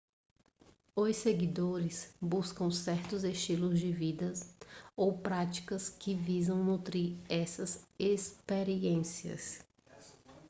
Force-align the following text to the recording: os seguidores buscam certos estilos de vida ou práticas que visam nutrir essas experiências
os 0.95 1.15
seguidores 1.17 2.11
buscam 2.19 2.71
certos 2.71 3.23
estilos 3.23 3.79
de 3.79 3.91
vida 3.91 4.33
ou 4.97 5.15
práticas 5.19 5.89
que 5.89 6.15
visam 6.15 6.63
nutrir 6.63 7.19
essas 7.29 7.85
experiências 7.99 9.63